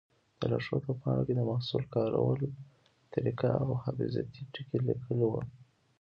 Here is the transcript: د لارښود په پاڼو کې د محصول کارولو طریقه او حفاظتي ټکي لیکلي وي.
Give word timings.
د 0.39 0.41
لارښود 0.51 0.81
په 0.87 0.93
پاڼو 1.01 1.21
کې 1.27 1.33
د 1.35 1.41
محصول 1.49 1.83
کارولو 1.93 2.47
طریقه 3.13 3.49
او 3.63 3.69
حفاظتي 3.85 4.41
ټکي 4.53 4.77
لیکلي 4.87 5.25
وي. 5.31 5.43